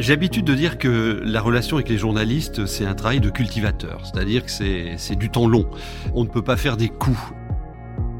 J'ai 0.00 0.14
l'habitude 0.14 0.46
de 0.46 0.54
dire 0.54 0.78
que 0.78 1.20
la 1.26 1.42
relation 1.42 1.76
avec 1.76 1.90
les 1.90 1.98
journalistes, 1.98 2.64
c'est 2.64 2.86
un 2.86 2.94
travail 2.94 3.20
de 3.20 3.28
cultivateur, 3.28 4.00
c'est-à-dire 4.02 4.46
que 4.46 4.50
c'est 4.50 5.14
du 5.14 5.28
temps 5.28 5.46
long. 5.46 5.66
On 6.14 6.24
ne 6.24 6.28
peut 6.30 6.40
pas 6.40 6.56
faire 6.56 6.78
des 6.78 6.88
coups. 6.88 7.20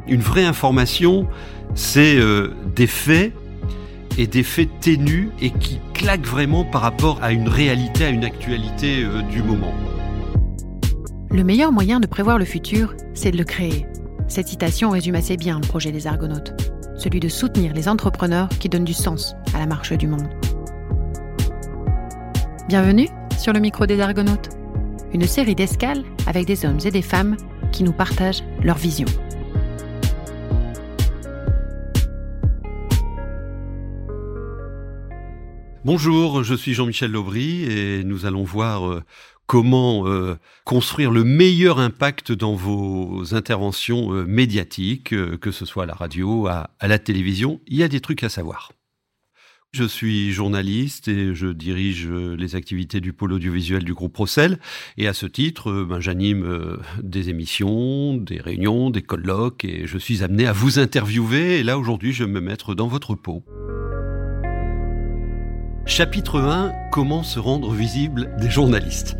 Une 0.07 0.21
vraie 0.21 0.45
information, 0.45 1.27
c'est 1.75 2.19
euh, 2.19 2.53
des 2.77 2.87
faits 2.87 3.33
et 4.19 4.27
des 4.27 4.43
faits 4.43 4.69
ténus 4.81 5.31
et 5.41 5.51
qui 5.53 5.81
claquent 5.95 6.27
vraiment 6.27 6.65
par 6.65 6.83
rapport 6.83 7.19
à 7.23 7.33
une 7.33 7.49
réalité, 7.49 8.05
à 8.05 8.11
une 8.11 8.25
actualité 8.25 9.03
euh, 9.03 9.23
du 9.23 9.43
moment. 9.43 9.73
Le 11.31 11.45
meilleur 11.45 11.73
moyen 11.73 11.99
de 11.99 12.07
prévoir 12.07 12.37
le 12.37 12.45
futur, 12.45 12.95
c'est 13.15 13.31
de 13.31 13.39
le 13.39 13.45
créer. 13.45 13.87
Cette 14.29 14.49
citation 14.49 14.91
résume 14.91 15.15
assez 15.15 15.39
bien 15.39 15.59
le 15.59 15.67
projet 15.67 15.93
des 15.93 16.07
Argonautes, 16.07 16.53
celui 16.99 17.21
de 17.21 17.29
soutenir 17.31 17.73
les 17.73 17.89
entrepreneurs 17.89 18.51
qui 18.51 18.69
donnent 18.69 18.85
du 18.85 18.93
sens 18.93 19.35
à 19.55 19.59
la 19.59 19.67
marche 19.67 19.95
du 19.95 20.09
monde. 20.09 20.29
Bienvenue 22.71 23.09
sur 23.37 23.53
le 23.53 23.59
micro 23.59 23.85
des 23.85 23.99
Argonautes, 23.99 24.51
une 25.13 25.27
série 25.27 25.57
d'escales 25.57 26.05
avec 26.29 26.47
des 26.47 26.65
hommes 26.65 26.79
et 26.85 26.93
des 26.93 27.03
femmes 27.03 27.37
qui 27.73 27.83
nous 27.83 27.93
partagent 27.93 28.45
leur 28.63 28.77
vision. 28.77 29.09
Bonjour, 35.85 36.45
je 36.45 36.55
suis 36.55 36.73
Jean-Michel 36.73 37.11
Laubry 37.11 37.65
et 37.65 38.05
nous 38.05 38.25
allons 38.25 38.45
voir 38.45 38.89
euh, 38.89 39.03
comment 39.47 40.07
euh, 40.07 40.37
construire 40.65 41.11
le 41.11 41.25
meilleur 41.25 41.81
impact 41.81 42.31
dans 42.31 42.55
vos 42.55 43.35
interventions 43.35 44.15
euh, 44.15 44.25
médiatiques, 44.27 45.09
que 45.09 45.51
ce 45.51 45.67
soit 45.67 45.83
à 45.83 45.87
la 45.87 45.95
radio, 45.95 46.47
à 46.47 46.69
la 46.81 47.01
télévision. 47.01 47.61
Il 47.67 47.79
y 47.79 47.83
a 47.83 47.89
des 47.89 48.01
trucs 48.01 48.23
à 48.23 48.29
savoir. 48.29 48.71
Je 49.73 49.85
suis 49.85 50.33
journaliste 50.33 51.07
et 51.07 51.33
je 51.33 51.47
dirige 51.47 52.09
euh, 52.11 52.35
les 52.35 52.57
activités 52.57 53.01
du 53.01 53.13
pôle 53.13 53.33
audiovisuel 53.33 53.85
du 53.85 53.95
groupe 53.95 54.13
Procel. 54.13 54.59
Et 54.99 55.07
à 55.07 55.15
ce 55.15 55.27
titre, 55.27 55.71
euh, 55.71 55.87
ben, 55.89 56.01
j'anime 56.01 56.43
euh, 56.43 56.79
des 57.05 57.29
émissions, 57.29 58.17
des 58.17 58.41
réunions, 58.41 58.91
des 58.91 59.03
colloques 59.03 59.65
et 59.65 59.87
je 59.87 59.97
suis 59.97 60.25
amené 60.25 60.49
à 60.49 60.53
vous 60.53 60.81
interviewer. 60.81 61.61
Et 61.61 61.63
là, 61.63 61.79
aujourd'hui, 61.79 62.13
je 62.13 62.25
vais 62.25 62.31
me 62.31 62.41
mettre 62.41 62.75
dans 62.75 62.89
votre 62.89 63.15
peau. 63.15 63.45
Chapitre 65.87 66.41
1 66.41 66.73
Comment 66.91 67.23
se 67.23 67.39
rendre 67.39 67.73
visible 67.73 68.33
des 68.41 68.51
journalistes 68.51 69.17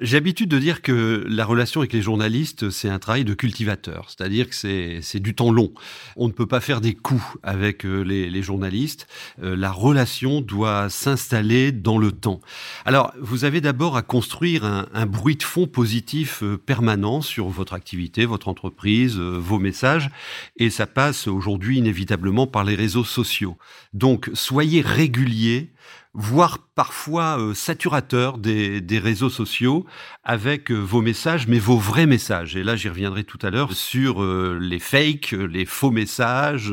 j'ai 0.00 0.16
l'habitude 0.16 0.48
de 0.48 0.58
dire 0.58 0.80
que 0.80 1.26
la 1.28 1.44
relation 1.44 1.80
avec 1.80 1.92
les 1.92 2.00
journalistes, 2.00 2.70
c'est 2.70 2.88
un 2.88 2.98
travail 2.98 3.24
de 3.24 3.34
cultivateur, 3.34 4.06
c'est-à-dire 4.08 4.48
que 4.48 4.54
c'est 4.54 5.20
du 5.20 5.34
temps 5.34 5.52
long. 5.52 5.72
On 6.16 6.26
ne 6.26 6.32
peut 6.32 6.46
pas 6.46 6.60
faire 6.60 6.80
des 6.80 6.94
coups 6.94 7.22
avec 7.42 7.84
euh, 7.84 8.00
les, 8.00 8.30
les 8.30 8.42
journalistes. 8.42 9.06
Euh, 9.42 9.54
la 9.54 9.70
relation 9.70 10.40
doit 10.40 10.88
s'installer 10.88 11.70
dans 11.70 11.98
le 11.98 12.12
temps. 12.12 12.40
Alors, 12.86 13.12
vous 13.20 13.44
avez 13.44 13.60
d'abord 13.60 13.96
à 13.96 14.02
construire 14.02 14.64
un, 14.64 14.86
un, 14.94 15.06
bruit 15.06 15.36
de 15.36 15.42
fond 15.42 15.66
positif 15.66 16.42
euh, 16.42 16.56
permanent 16.56 17.20
sur 17.20 17.48
votre 17.48 17.74
activité, 17.74 18.24
votre 18.24 18.48
entreprise, 18.48 19.18
vos 19.18 19.58
messages, 19.58 20.10
et 20.56 20.70
ça 20.70 20.86
passe 20.86 21.26
aujourd'hui 21.26 21.78
inévitablement 21.78 22.46
par 22.46 22.64
les 22.64 22.74
réseaux 22.74 23.04
sociaux. 23.04 23.58
Donc, 23.92 24.30
soyez 24.34 24.80
réguliers 24.80 25.70
voire 26.12 26.58
parfois 26.74 27.38
euh, 27.38 27.54
saturateur 27.54 28.38
des, 28.38 28.80
des, 28.80 28.98
réseaux 28.98 29.30
sociaux 29.30 29.86
avec 30.24 30.72
euh, 30.72 30.74
vos 30.74 31.02
messages, 31.02 31.46
mais 31.46 31.60
vos 31.60 31.76
vrais 31.76 32.06
messages. 32.06 32.56
Et 32.56 32.64
là, 32.64 32.74
j'y 32.74 32.88
reviendrai 32.88 33.22
tout 33.22 33.38
à 33.42 33.50
l'heure 33.50 33.74
sur 33.74 34.22
euh, 34.22 34.58
les 34.60 34.80
fakes, 34.80 35.32
les 35.32 35.66
faux 35.66 35.92
messages. 35.92 36.72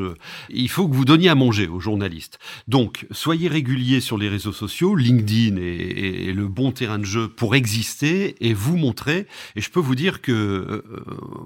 Il 0.49 0.69
faut 0.69 0.87
que 0.87 0.95
vous 0.95 1.05
donniez 1.05 1.29
à 1.29 1.35
manger 1.35 1.67
aux 1.67 1.79
journalistes. 1.79 2.39
Donc, 2.67 3.05
soyez 3.11 3.47
réguliers 3.47 4.01
sur 4.01 4.17
les 4.17 4.27
réseaux 4.27 4.53
sociaux. 4.53 4.95
LinkedIn 4.95 5.57
est, 5.57 6.33
le 6.33 6.47
bon 6.47 6.71
terrain 6.71 6.97
de 6.97 7.05
jeu 7.05 7.27
pour 7.27 7.55
exister 7.55 8.35
et 8.41 8.53
vous 8.53 8.77
montrer. 8.77 9.27
Et 9.55 9.61
je 9.61 9.69
peux 9.69 9.79
vous 9.79 9.95
dire 9.95 10.21
que 10.21 10.83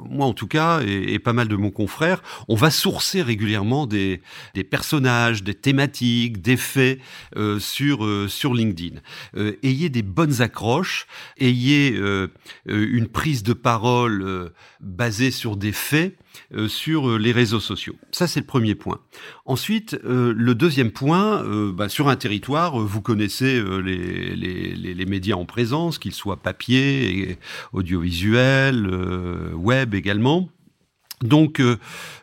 moi, 0.10 0.26
en 0.26 0.34
tout 0.34 0.48
cas, 0.48 0.82
et, 0.82 1.20
pas 1.20 1.34
mal 1.34 1.48
de 1.48 1.56
mon 1.56 1.72
confrères, 1.72 2.22
on 2.48 2.56
va 2.56 2.72
sourcer 2.72 3.22
régulièrement 3.22 3.86
des, 3.86 4.22
des 4.54 4.64
personnages, 4.64 5.44
des 5.44 5.54
thématiques, 5.54 6.42
des 6.42 6.58
faits 6.58 7.00
euh, 8.02 8.28
sur 8.28 8.54
LinkedIn. 8.54 9.00
Euh, 9.38 9.56
ayez 9.64 9.90
des 9.90 10.02
bonnes 10.02 10.42
accroches, 10.42 11.08
ayez 11.40 11.94
euh, 11.96 12.28
une 12.66 13.08
prise 13.08 13.44
de 13.44 13.54
parole 13.54 14.52
basée 14.80 15.32
sur 15.32 15.58
des 15.58 15.72
faits 15.72 16.18
sur 16.68 17.18
les 17.18 17.32
réseaux 17.32 17.60
sociaux. 17.60 17.96
Ça, 18.12 18.28
c'est 18.28 18.40
le 18.40 18.46
premier 18.46 18.76
point. 18.76 19.00
Ensuite, 19.46 19.98
le 20.04 20.54
deuxième 20.54 20.92
point, 20.92 21.44
bah, 21.74 21.90
sur 21.90 22.08
un 22.08 22.16
territoire, 22.16 22.80
vous 22.80 23.02
connaissez 23.02 23.62
les, 23.84 24.36
les, 24.36 24.76
les, 24.76 25.06
médias 25.06 25.36
en 25.36 25.46
présence, 25.46 25.98
qu'ils 25.98 26.14
soient 26.14 26.38
papier, 26.38 27.38
audiovisuel, 27.74 28.88
web 29.54 29.94
également. 29.94 30.50
Donc, 31.22 31.60
euh, 31.60 31.78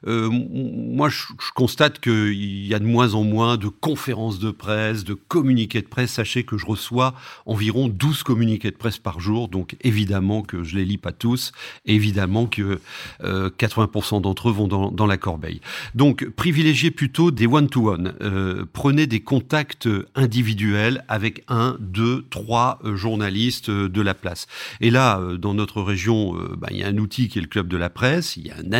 euh, 0.06 0.28
moi, 0.30 1.08
je, 1.08 1.24
constate 1.54 2.00
qu'il 2.00 2.66
y 2.66 2.74
a 2.74 2.78
de 2.78 2.84
moins 2.84 3.14
en 3.14 3.24
moins 3.24 3.56
de 3.56 3.68
conférences 3.68 4.38
de 4.38 4.50
presse, 4.50 5.04
de 5.04 5.14
communiqués 5.14 5.82
de 5.82 5.86
presse. 5.86 6.12
Sachez 6.12 6.44
que 6.44 6.56
je 6.56 6.66
reçois 6.66 7.14
environ 7.46 7.88
12 7.88 8.22
communiqués 8.22 8.70
de 8.70 8.76
presse 8.76 8.98
par 8.98 9.20
jour, 9.20 9.48
donc 9.48 9.76
évidemment 9.82 10.42
que 10.42 10.62
je 10.62 10.76
les 10.76 10.84
lis 10.84 10.98
pas 10.98 11.12
tous, 11.12 11.52
évidemment 11.86 12.46
que 12.46 12.80
80% 13.22 14.16
euh, 14.16 14.20
d'entre 14.20 14.48
eux 14.48 14.52
vont 14.52 14.68
dans, 14.68 14.90
dans, 14.90 15.06
la 15.06 15.16
corbeille. 15.16 15.60
Donc, 15.94 16.28
privilégiez 16.30 16.90
plutôt 16.90 17.30
des 17.30 17.46
one-to-one. 17.46 18.66
prenez 18.72 19.06
des 19.06 19.20
contacts 19.20 19.88
individuels 20.14 21.04
avec 21.08 21.44
un, 21.48 21.76
deux, 21.80 22.26
trois 22.30 22.78
journalistes 22.94 23.70
de 23.70 24.02
la 24.02 24.14
place. 24.14 24.46
Et 24.80 24.90
là, 24.90 25.20
dans 25.38 25.54
notre 25.54 25.82
région, 25.82 26.34
bah, 26.56 26.68
il 26.70 26.78
y 26.78 26.82
a 26.82 26.88
un 26.88 26.98
outil 26.98 27.28
qui 27.28 27.38
est 27.38 27.42
le 27.42 27.48
club 27.48 27.68
de 27.68 27.76
la 27.76 27.90
presse, 27.90 28.36
il 28.36 28.46
y 28.46 28.50
a 28.50 28.56
un 28.56 28.72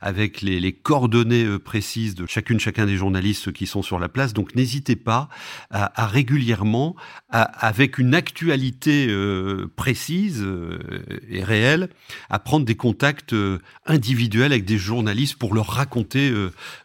avec 0.00 0.42
les, 0.42 0.72
coordonnées 0.72 1.44
euh, 1.44 1.58
précises 1.58 2.14
de 2.14 2.26
chacune, 2.26 2.60
chacun 2.60 2.86
des 2.86 2.96
journalistes 2.96 3.52
qui 3.52 3.66
sont 3.66 3.82
sur 3.82 3.98
la 3.98 4.08
place. 4.08 4.32
Donc 4.32 4.54
n'hésitez 4.54 4.96
pas 4.96 5.28
à, 5.70 6.06
régulièrement, 6.06 6.96
avec 7.30 7.98
une 7.98 8.14
actualité 8.14 9.06
euh, 9.08 9.70
précise 9.76 10.42
euh, 10.42 10.78
et 11.28 11.42
réelle, 11.42 11.88
à 12.30 12.38
prendre 12.38 12.64
des 12.64 12.76
contacts 12.76 13.34
individuels 13.86 14.52
avec 14.52 14.64
des 14.64 14.78
journalistes 14.78 15.36
pour 15.36 15.54
leur 15.54 15.66
raconter 15.66 16.32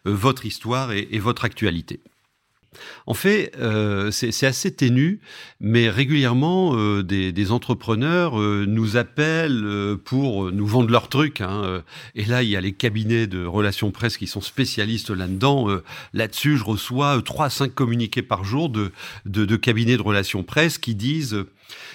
votre 0.04 0.46
histoire 0.46 0.92
et 0.92 1.18
votre 1.18 1.44
actualité. 1.44 2.00
En 3.06 3.14
fait, 3.14 3.52
euh, 3.58 4.10
c'est 4.12 4.46
assez 4.46 4.70
ténu, 4.70 5.20
mais 5.60 5.90
régulièrement, 5.90 6.76
euh, 6.76 7.02
des, 7.02 7.50
entrepreneurs 7.50 8.40
euh, 8.40 8.64
nous 8.66 8.96
appellent 8.96 9.96
pour 10.04 10.52
nous 10.52 10.66
vendre 10.66 10.90
leurs 10.90 11.08
trucs. 11.08 11.40
Hein, 11.40 11.82
et 12.14 12.24
là, 12.24 12.42
il 12.42 12.48
y 12.48 12.56
a 12.56 12.60
les 12.60 12.72
cabinets 12.72 13.26
de 13.26 13.44
relations 13.44 13.90
presse 13.90 14.16
qui 14.16 14.28
sont 14.28 14.40
spécialistes 14.40 15.10
là-dedans. 15.10 15.68
Là-dessus, 16.12 16.56
je 16.56 16.64
reçois 16.64 17.20
3 17.22 17.46
à 17.46 17.50
5 17.50 17.74
communiqués 17.74 18.22
par 18.22 18.44
jour 18.44 18.68
de, 18.68 18.92
de 19.24 19.56
cabinets 19.56 19.96
de 19.96 20.02
relations 20.02 20.44
presse 20.44 20.78
qui 20.78 20.94
disent 20.94 21.44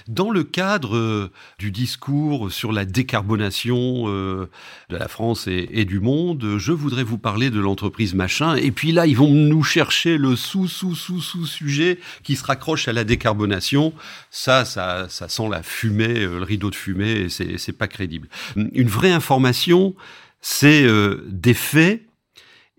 dans 0.08 0.30
le 0.30 0.44
cadre 0.44 0.96
euh, 0.96 1.32
du 1.60 1.72
discours 1.72 2.52
sur 2.52 2.72
la 2.72 2.86
décarbonation 2.86 4.06
euh, 4.08 4.50
de 4.90 4.98
la 4.98 5.08
France 5.08 5.48
et, 5.48 5.86
du 5.86 6.00
monde, 6.00 6.58
je 6.58 6.72
voudrais 6.72 7.04
vous 7.04 7.18
parler 7.18 7.50
de 7.50 7.60
l'entreprise 7.60 8.14
machin. 8.14 8.56
Et 8.56 8.72
puis 8.72 8.92
là, 8.92 9.06
ils 9.06 9.18
vont 9.18 9.30
nous 9.30 9.64
chercher 9.64 10.18
le 10.18 10.36
sous-sous-sous-sous-sujet 10.36 12.00
qui 12.24 12.36
se 12.36 12.44
raccroche 12.44 12.88
à 12.88 12.94
la 12.94 13.04
décarbonation. 13.04 13.94
Ça, 14.32 14.66
ça, 14.66 15.08
ça 15.10 15.30
sent 15.30 15.50
la 15.50 15.64
fumée, 15.64 16.22
euh, 16.22 16.40
le 16.40 16.44
rideau 16.44 16.70
de 16.70 16.76
fumée, 16.76 17.28
et 17.40 17.58
c'est 17.58 17.78
pas 17.78 17.88
crédible. 17.88 18.28
Une 18.56 18.88
vraie 18.88 19.12
information, 19.12 19.96
c'est 20.42 20.88
des 21.28 21.54
faits 21.54 22.04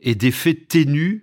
et 0.01 0.15
des 0.15 0.31
faits 0.31 0.69
ténus 0.69 1.23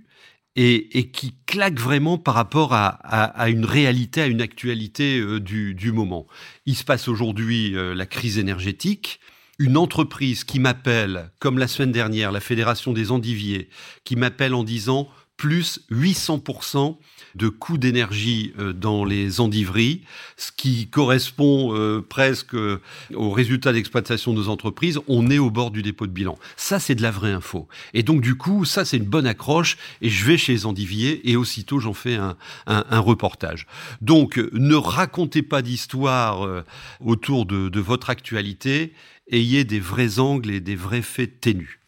et, 0.55 1.09
qui 1.11 1.33
claque 1.45 1.79
vraiment 1.79 2.17
par 2.17 2.35
rapport 2.35 2.73
à, 2.73 3.49
une 3.49 3.65
réalité, 3.65 4.21
à 4.21 4.27
une 4.27 4.41
actualité 4.41 5.19
euh, 5.19 5.39
du, 5.39 5.73
du, 5.73 5.91
moment. 5.91 6.27
Il 6.65 6.75
se 6.75 6.83
passe 6.83 7.07
aujourd'hui 7.07 7.75
euh, 7.75 7.95
la 7.95 8.05
crise 8.05 8.37
énergétique. 8.37 9.19
Une 9.59 9.77
entreprise 9.77 10.43
qui 10.43 10.59
m'appelle, 10.59 11.31
comme 11.39 11.57
la 11.57 11.67
semaine 11.67 11.91
dernière, 11.91 12.31
la 12.31 12.39
Fédération 12.39 12.91
des 12.91 13.11
Endiviers, 13.11 13.69
qui 14.03 14.15
m'appelle 14.15 14.53
en 14.53 14.63
disant 14.63 15.07
plus 15.37 15.81
800% 15.91 16.97
de 17.35 17.49
coûts 17.49 17.77
d'énergie 17.77 18.53
euh, 18.59 18.73
dans 18.73 19.05
les 19.05 19.39
endiveries, 19.39 20.01
ce 20.37 20.51
qui 20.51 20.87
correspond 20.87 21.75
euh, 21.75 22.01
presque 22.01 22.55
euh, 22.55 22.81
aux 23.13 23.31
résultats 23.31 23.73
d'exploitation 23.73 24.33
de 24.33 24.37
nos 24.37 24.49
entreprises. 24.49 24.99
On 25.07 25.29
est 25.29 25.39
au 25.39 25.49
bord 25.49 25.71
du 25.71 25.81
dépôt 25.81 26.07
de 26.07 26.11
bilan. 26.11 26.37
Ça, 26.57 26.79
c'est 26.79 26.95
de 26.95 27.01
la 27.01 27.11
vraie 27.11 27.31
info. 27.31 27.67
Et 27.93 28.03
donc, 28.03 28.21
du 28.21 28.35
coup, 28.35 28.65
ça, 28.65 28.85
c'est 28.85 28.97
une 28.97 29.05
bonne 29.05 29.27
accroche. 29.27 29.77
Et 30.01 30.09
je 30.09 30.25
vais 30.25 30.37
chez 30.37 30.53
les 30.53 30.65
endiviers 30.65 31.29
et 31.29 31.35
aussitôt, 31.35 31.79
j'en 31.79 31.93
fais 31.93 32.15
un, 32.15 32.35
un, 32.67 32.99
reportage. 32.99 33.67
Donc, 34.01 34.39
ne 34.53 34.75
racontez 34.75 35.41
pas 35.41 35.61
d'histoire 35.61 36.63
autour 36.99 37.45
de, 37.45 37.69
de 37.69 37.79
votre 37.79 38.09
actualité. 38.09 38.93
Ayez 39.31 39.63
des 39.63 39.79
vrais 39.79 40.19
angles 40.19 40.51
et 40.51 40.59
des 40.59 40.75
vrais 40.75 41.01
faits 41.01 41.41
ténus. 41.41 41.79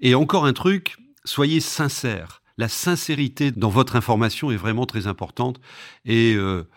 Et 0.00 0.14
encore 0.14 0.46
un 0.46 0.52
truc, 0.52 0.96
soyez 1.24 1.60
sincères 1.60 2.42
La 2.56 2.68
sincérité 2.68 3.50
dans 3.50 3.68
votre 3.68 3.96
information 3.96 4.52
est 4.52 4.56
vraiment 4.56 4.86
très 4.86 5.08
importante 5.08 5.60
et 6.04 6.34
euh, 6.34 6.68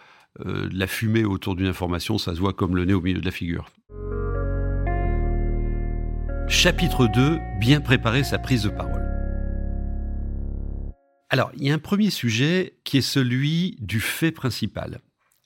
euh, 0.44 0.68
la 0.72 0.88
fumée 0.88 1.24
autour 1.24 1.56
d'une 1.56 1.68
information, 1.68 2.18
ça 2.18 2.34
se 2.34 2.40
voit 2.40 2.54
comme 2.54 2.76
le 2.76 2.86
nez 2.86 2.96
au 2.96 3.02
milieu 3.02 3.20
de 3.20 3.26
la 3.26 3.32
figure. 3.32 3.70
Chapitre 6.48 7.08
2, 7.08 7.38
bien 7.60 7.80
préparer 7.80 8.24
sa 8.24 8.40
prise 8.40 8.64
de 8.64 8.70
parole. 8.70 9.06
Alors, 11.30 11.52
il 11.56 11.64
y 11.64 11.70
a 11.70 11.76
un 11.76 11.80
premier 11.80 12.10
sujet 12.10 12.80
qui 12.84 12.98
est 12.98 13.02
celui 13.02 13.78
du 13.80 14.00
fait 14.00 14.32
principal. 14.32 15.02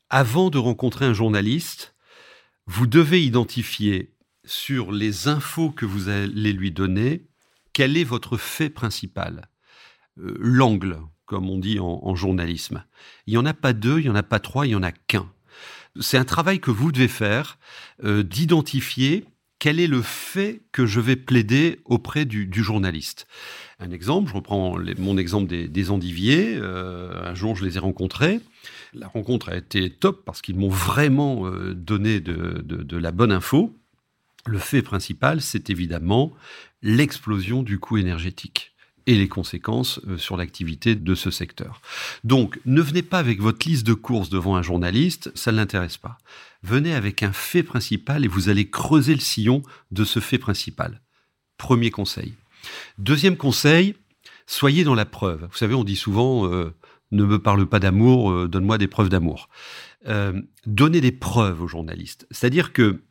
Avant 0.09 0.49
de 0.49 0.57
rencontrer 0.57 1.05
un 1.05 1.13
journaliste, 1.13 1.93
vous 2.67 2.87
devez 2.87 3.21
identifier 3.21 4.13
sur 4.45 4.93
les 4.93 5.27
infos 5.27 5.71
que 5.71 5.85
vous 5.85 6.07
allez 6.07 6.53
lui 6.53 6.71
donner 6.71 7.27
quel 7.73 7.97
est 7.97 8.05
votre 8.05 8.37
fait 8.37 8.69
principal, 8.69 9.49
euh, 10.21 10.35
l'angle, 10.39 10.97
comme 11.25 11.49
on 11.49 11.57
dit 11.57 11.79
en, 11.79 12.15
journalisme. 12.15 12.83
Il 13.25 13.31
n'y 13.31 13.37
en 13.37 13.45
a 13.45 13.53
pas 13.53 13.73
deux, 13.73 13.99
il 13.99 14.03
n'y 14.03 14.09
en 14.09 14.15
a 14.15 14.23
pas 14.23 14.39
trois, 14.39 14.65
il 14.65 14.69
n'y 14.69 14.75
en 14.75 14.83
a 14.83 14.91
qu'un. 14.91 15.31
C'est 15.99 16.17
un 16.17 16.25
travail 16.25 16.59
que 16.59 16.71
vous 16.71 16.91
devez 16.91 17.07
faire, 17.07 17.57
euh, 18.03 18.23
d'identifier 18.23 19.25
quel 19.59 19.79
est 19.79 19.87
le 19.87 20.01
fait 20.01 20.61
que 20.71 20.85
je 20.85 20.99
vais 20.99 21.15
plaider 21.15 21.79
auprès 21.85 22.25
du, 22.25 22.49
journaliste. 22.63 23.27
Un 23.79 23.91
exemple, 23.91 24.29
je 24.29 24.33
reprends 24.33 24.77
mon 24.97 25.17
exemple 25.17 25.47
des, 25.47 25.91
endiviers. 25.91 26.55
Euh, 26.55 27.29
un 27.29 27.35
jour, 27.35 27.55
je 27.55 27.63
les 27.63 27.77
ai 27.77 27.79
rencontrés. 27.79 28.39
La 28.93 29.07
rencontre 29.07 29.49
a 29.49 29.55
été 29.55 29.91
top 29.91 30.25
parce 30.25 30.41
qu'ils 30.41 30.57
m'ont 30.57 30.69
vraiment 30.69 31.49
donné 31.73 32.19
de, 32.19 32.97
la 32.97 33.11
bonne 33.11 33.31
info. 33.31 33.77
Le 34.47 34.57
fait 34.57 34.81
principal, 34.81 35.41
c'est 35.41 35.69
évidemment 35.69 36.33
l'explosion 36.81 37.61
du 37.61 37.77
coût 37.77 37.97
énergétique 37.97 38.70
et 39.11 39.15
les 39.15 39.27
conséquences 39.27 39.99
euh, 40.07 40.17
sur 40.17 40.37
l'activité 40.37 40.95
de 40.95 41.15
ce 41.15 41.31
secteur. 41.31 41.81
Donc, 42.23 42.59
ne 42.65 42.81
venez 42.81 43.01
pas 43.01 43.19
avec 43.19 43.41
votre 43.41 43.67
liste 43.67 43.85
de 43.85 43.93
courses 43.93 44.29
devant 44.29 44.55
un 44.55 44.61
journaliste, 44.61 45.31
ça 45.35 45.51
ne 45.51 45.57
l'intéresse 45.57 45.97
pas. 45.97 46.17
Venez 46.63 46.93
avec 46.93 47.21
un 47.21 47.33
fait 47.33 47.63
principal 47.63 48.23
et 48.23 48.29
vous 48.29 48.47
allez 48.47 48.69
creuser 48.69 49.13
le 49.13 49.19
sillon 49.19 49.63
de 49.91 50.05
ce 50.05 50.19
fait 50.19 50.37
principal. 50.37 51.01
Premier 51.57 51.91
conseil. 51.91 52.33
Deuxième 52.99 53.35
conseil, 53.35 53.95
soyez 54.47 54.85
dans 54.85 54.95
la 54.95 55.05
preuve. 55.05 55.47
Vous 55.51 55.57
savez, 55.57 55.75
on 55.75 55.83
dit 55.83 55.97
souvent, 55.97 56.49
euh, 56.49 56.73
ne 57.11 57.25
me 57.25 57.37
parle 57.37 57.65
pas 57.65 57.79
d'amour, 57.79 58.31
euh, 58.31 58.47
donne-moi 58.47 58.77
des 58.77 58.87
preuves 58.87 59.09
d'amour. 59.09 59.49
donnez 60.65 61.01
des 61.01 61.11
preuves 61.11 61.61
aux 61.61 61.67
journalistes. 61.67 62.25
C'est-à-dire 62.31 62.71
que 62.71 63.03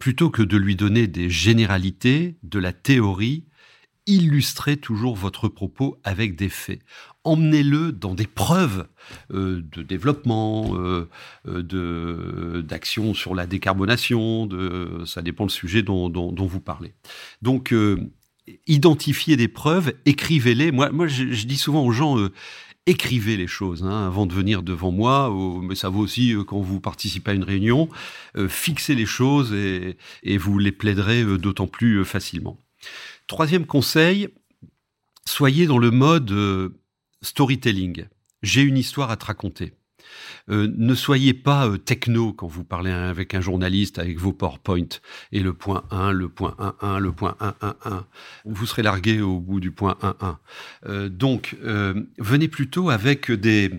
plutôt 0.00 0.30
que 0.30 0.42
de 0.42 0.56
lui 0.56 0.74
donner 0.74 1.06
des 1.06 1.30
généralités, 1.30 2.36
de 2.42 2.58
la 2.58 2.72
théorie, 2.72 3.44
illustrez 4.08 4.78
toujours 4.78 5.14
votre 5.14 5.48
propos 5.48 5.98
avec 6.02 6.34
des 6.34 6.48
faits. 6.48 6.80
Emmenez-le 7.24 7.92
dans 7.92 8.14
des 8.14 8.26
preuves 8.26 8.88
euh, 9.32 9.62
de 9.70 9.82
développement, 9.82 10.74
euh, 10.76 11.08
euh 11.46 12.62
d'action 12.62 13.12
sur 13.12 13.34
la 13.34 13.46
décarbonation, 13.46 14.48
ça 15.04 15.22
dépend 15.22 15.44
le 15.44 15.50
sujet 15.50 15.82
dont, 15.82 16.34
vous 16.34 16.60
parlez. 16.60 16.94
Donc, 17.42 17.74
identifiez 18.66 19.36
des 19.36 19.48
preuves, 19.48 19.92
écrivez-les. 20.06 20.72
Moi, 20.72 21.06
je, 21.06 21.46
dis 21.46 21.58
souvent 21.58 21.84
aux 21.84 21.92
gens, 21.92 22.16
écrivez 22.86 23.36
les 23.36 23.46
choses 23.46 23.84
hein, 23.84 24.06
avant 24.06 24.24
de 24.26 24.32
venir 24.32 24.62
devant 24.62 24.90
moi, 24.90 25.32
mais 25.62 25.74
ça 25.74 25.90
vaut 25.90 26.00
aussi 26.00 26.34
quand 26.46 26.60
vous 26.60 26.80
participez 26.80 27.32
à 27.32 27.34
une 27.34 27.44
réunion, 27.44 27.88
fixez 28.48 28.94
les 28.94 29.06
choses 29.06 29.52
et, 29.52 30.38
vous 30.38 30.58
les 30.58 30.72
plaiderez 30.72 31.24
d'autant 31.38 31.66
plus 31.66 32.04
facilement. 32.04 32.58
Troisième 33.28 33.66
conseil, 33.66 34.28
soyez 35.26 35.66
dans 35.66 35.76
le 35.76 35.90
mode 35.90 36.34
storytelling. 37.20 38.06
J'ai 38.42 38.62
une 38.62 38.78
histoire 38.78 39.10
à 39.10 39.18
te 39.18 39.26
raconter. 39.26 39.74
Euh, 40.48 40.72
ne 40.74 40.94
soyez 40.94 41.34
pas 41.34 41.68
euh, 41.68 41.76
techno 41.76 42.32
quand 42.32 42.46
vous 42.46 42.64
parlez 42.64 42.90
avec 42.90 43.34
un 43.34 43.42
journaliste 43.42 43.98
avec 43.98 44.18
vos 44.18 44.32
PowerPoint 44.32 44.88
et 45.32 45.40
le 45.40 45.52
point 45.52 45.84
1, 45.90 46.12
le 46.12 46.30
point 46.30 46.56
1, 46.80 46.98
le 46.98 47.12
point 47.12 47.36
1, 47.40 47.54
1, 47.60 47.76
1. 47.84 48.06
Vous 48.46 48.64
serez 48.64 48.82
largué 48.82 49.20
au 49.20 49.40
bout 49.40 49.60
du 49.60 49.72
point 49.72 49.98
1, 50.00 50.16
1. 50.20 50.38
Euh, 50.86 51.08
donc, 51.10 51.54
venez 51.60 52.48
plutôt 52.48 52.88
avec 52.88 53.30
des, 53.30 53.70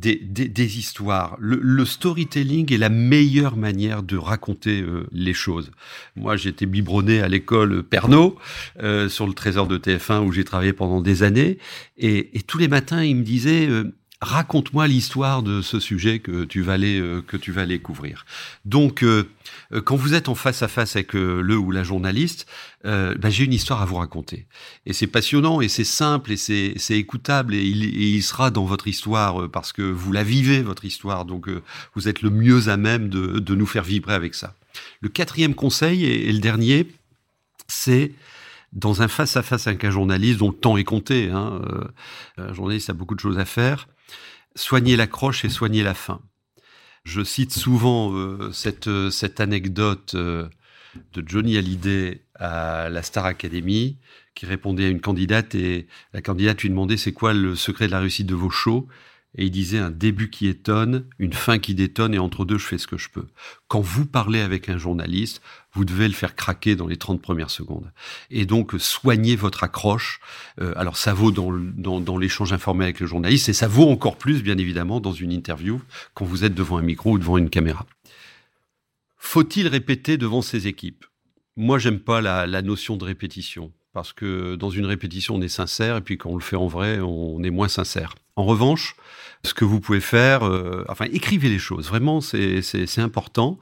des, 0.00 0.16
des, 0.16 0.78
histoires. 0.78 1.36
Le, 1.40 1.84
storytelling 1.84 2.72
est 2.72 2.78
la 2.78 2.88
meilleure 2.88 3.56
manière 3.56 4.02
de 4.02 4.16
raconter 4.16 4.84
les 5.12 5.34
choses. 5.34 5.70
Moi, 6.16 6.36
j'étais 6.36 6.66
biberonné 6.66 7.20
à 7.20 7.28
l'école 7.28 7.82
Pernod, 7.82 8.34
sur 9.08 9.26
le 9.26 9.32
Trésor 9.32 9.66
de 9.66 9.78
TF1, 9.78 10.24
où 10.24 10.32
j'ai 10.32 10.44
travaillé 10.44 10.72
pendant 10.72 11.00
des 11.00 11.22
années. 11.22 11.58
Et, 11.96 12.36
et, 12.36 12.42
tous 12.42 12.58
les 12.58 12.68
matins, 12.68 13.02
il 13.02 13.16
me 13.16 13.24
disait, 13.24 13.68
raconte-moi 14.20 14.88
l'histoire 14.88 15.42
de 15.42 15.62
ce 15.62 15.78
sujet 15.78 16.18
que 16.18 16.44
tu 16.44 16.60
vas 16.62 16.72
aller 16.72 17.00
euh, 17.00 17.22
que 17.22 17.36
tu 17.36 17.52
vas 17.52 17.62
aller 17.62 17.78
couvrir. 17.78 18.26
Donc, 18.64 19.04
euh, 19.04 19.28
euh, 19.72 19.80
quand 19.80 19.94
vous 19.94 20.14
êtes 20.14 20.28
en 20.28 20.34
face 20.34 20.62
à 20.62 20.68
face 20.68 20.96
avec 20.96 21.12
le 21.12 21.56
ou 21.56 21.70
la 21.70 21.84
journaliste, 21.84 22.46
ben, 22.84 23.28
j'ai 23.28 23.44
une 23.44 23.52
histoire 23.52 23.82
à 23.82 23.84
vous 23.84 23.96
raconter. 23.96 24.46
Et 24.86 24.92
c'est 24.92 25.06
passionnant 25.06 25.60
et 25.60 25.68
c'est 25.68 25.84
simple 25.84 26.32
et 26.32 26.36
c'est 26.36 26.96
écoutable 26.96 27.54
et 27.54 27.62
il, 27.62 27.84
il, 27.84 28.22
sera 28.22 28.50
dans 28.50 28.64
votre 28.64 28.88
histoire 28.88 29.50
parce 29.50 29.72
que 29.72 29.82
vous 29.82 30.12
la 30.12 30.22
vivez 30.22 30.62
votre 30.62 30.84
histoire. 30.84 31.24
Donc, 31.24 31.48
vous 31.94 32.08
êtes 32.08 32.22
le 32.22 32.30
mieux 32.30 32.68
à 32.68 32.76
même 32.76 33.08
de, 33.08 33.40
de 33.40 33.54
nous 33.54 33.66
faire 33.66 33.84
vibrer 33.84 34.14
avec 34.14 34.34
ça. 34.34 34.54
Le 35.00 35.08
quatrième 35.08 35.54
conseil 35.54 36.04
et, 36.04 36.32
le 36.32 36.38
dernier, 36.38 36.86
c'est 37.66 38.12
dans 38.72 39.02
un 39.02 39.08
face-à-face 39.08 39.66
avec 39.66 39.84
un 39.84 39.90
journaliste 39.90 40.38
dont 40.38 40.50
le 40.50 40.56
temps 40.56 40.76
est 40.76 40.84
compté, 40.84 41.30
hein, 41.30 41.62
un 42.36 42.52
journaliste 42.52 42.90
a 42.90 42.92
beaucoup 42.92 43.14
de 43.14 43.20
choses 43.20 43.38
à 43.38 43.44
faire, 43.44 43.88
soigner 44.54 44.96
l'accroche 44.96 45.44
et 45.44 45.48
soigner 45.48 45.82
la 45.82 45.94
fin. 45.94 46.20
Je 47.04 47.22
cite 47.22 47.52
souvent 47.52 48.12
euh, 48.12 48.52
cette, 48.52 48.88
euh, 48.88 49.10
cette 49.10 49.40
anecdote 49.40 50.12
euh, 50.14 50.48
de 51.14 51.26
Johnny 51.26 51.56
Hallyday 51.56 52.22
à 52.34 52.90
la 52.90 53.02
Star 53.02 53.24
Academy, 53.24 53.98
qui 54.34 54.46
répondait 54.46 54.84
à 54.84 54.88
une 54.88 55.00
candidate 55.00 55.54
et 55.54 55.86
la 56.12 56.20
candidate 56.20 56.60
lui 56.62 56.68
demandait 56.68 56.96
c'est 56.96 57.12
quoi 57.12 57.32
le 57.32 57.56
secret 57.56 57.86
de 57.86 57.92
la 57.92 58.00
réussite 58.00 58.26
de 58.26 58.34
vos 58.34 58.50
shows? 58.50 58.88
Et 59.36 59.44
il 59.44 59.50
disait 59.50 59.78
un 59.78 59.90
début 59.90 60.30
qui 60.30 60.46
étonne, 60.46 61.04
une 61.18 61.34
fin 61.34 61.58
qui 61.58 61.74
détonne, 61.74 62.14
et 62.14 62.18
entre 62.18 62.44
deux, 62.44 62.56
je 62.56 62.66
fais 62.66 62.78
ce 62.78 62.86
que 62.86 62.96
je 62.96 63.10
peux. 63.10 63.26
Quand 63.68 63.80
vous 63.80 64.06
parlez 64.06 64.40
avec 64.40 64.68
un 64.68 64.78
journaliste, 64.78 65.42
vous 65.74 65.84
devez 65.84 66.08
le 66.08 66.14
faire 66.14 66.34
craquer 66.34 66.76
dans 66.76 66.86
les 66.86 66.96
30 66.96 67.20
premières 67.20 67.50
secondes. 67.50 67.92
Et 68.30 68.46
donc, 68.46 68.74
soignez 68.78 69.36
votre 69.36 69.64
accroche. 69.64 70.20
Euh, 70.60 70.72
alors, 70.76 70.96
ça 70.96 71.12
vaut 71.12 71.30
dans, 71.30 71.52
dans, 71.52 72.18
l'échange 72.18 72.52
informel 72.52 72.86
avec 72.86 73.00
le 73.00 73.06
journaliste, 73.06 73.50
et 73.50 73.52
ça 73.52 73.68
vaut 73.68 73.88
encore 73.88 74.16
plus, 74.16 74.42
bien 74.42 74.56
évidemment, 74.56 74.98
dans 74.98 75.12
une 75.12 75.32
interview, 75.32 75.82
quand 76.14 76.24
vous 76.24 76.44
êtes 76.44 76.54
devant 76.54 76.78
un 76.78 76.82
micro 76.82 77.12
ou 77.12 77.18
devant 77.18 77.36
une 77.36 77.50
caméra. 77.50 77.86
Faut-il 79.18 79.68
répéter 79.68 80.16
devant 80.16 80.40
ses 80.40 80.68
équipes? 80.68 81.04
Moi, 81.56 81.78
j'aime 81.78 82.00
pas 82.00 82.22
la, 82.22 82.46
la 82.46 82.62
notion 82.62 82.96
de 82.96 83.04
répétition 83.04 83.72
parce 83.98 84.12
que 84.12 84.54
dans 84.54 84.70
une 84.70 84.86
répétition, 84.86 85.34
on 85.34 85.40
est 85.40 85.48
sincère, 85.48 85.96
et 85.96 86.00
puis 86.00 86.18
quand 86.18 86.30
on 86.30 86.36
le 86.36 86.40
fait 86.40 86.54
en 86.54 86.68
vrai, 86.68 87.00
on 87.00 87.42
est 87.42 87.50
moins 87.50 87.66
sincère. 87.66 88.14
En 88.36 88.44
revanche, 88.44 88.94
ce 89.42 89.54
que 89.54 89.64
vous 89.64 89.80
pouvez 89.80 89.98
faire, 89.98 90.44
euh, 90.44 90.84
enfin, 90.88 91.06
écrivez 91.12 91.48
les 91.48 91.58
choses, 91.58 91.88
vraiment, 91.88 92.20
c'est 92.20 92.98
important. 92.98 93.58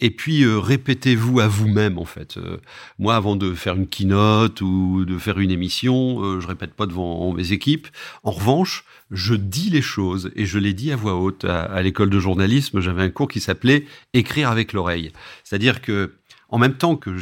Et 0.00 0.08
puis, 0.08 0.42
euh, 0.42 0.58
répétez-vous 0.58 1.38
à 1.38 1.48
vous-même, 1.48 1.98
en 1.98 2.06
fait. 2.06 2.38
Euh, 2.38 2.56
moi, 2.98 3.14
avant 3.14 3.36
de 3.36 3.52
faire 3.52 3.74
une 3.74 3.86
keynote 3.86 4.62
ou 4.62 5.04
de 5.04 5.18
faire 5.18 5.38
une 5.38 5.50
émission, 5.50 6.40
je 6.40 6.46
répète 6.46 6.72
pas 6.72 6.86
devant 6.86 7.30
mes 7.34 7.52
équipes. 7.52 7.88
En 8.22 8.30
revanche, 8.30 8.86
je 9.10 9.34
dis 9.34 9.68
les 9.68 9.82
choses, 9.82 10.30
et 10.34 10.46
je 10.46 10.58
les 10.58 10.72
dis 10.72 10.92
à 10.92 10.96
voix 10.96 11.16
haute. 11.16 11.44
à 11.44 11.82
l'école 11.82 12.08
de 12.08 12.18
journalisme, 12.18 12.80
j'avais 12.80 13.02
un 13.02 13.10
cours 13.10 13.28
qui 13.28 13.40
s'appelait 13.40 13.84
Écrire 14.14 14.48
avec 14.48 14.72
l'oreille. 14.72 15.12
C'est-à-dire 15.42 15.82
que 15.82 16.14
en 16.48 16.58
même 16.58 16.74
temps 16.74 16.96
que 16.96 17.16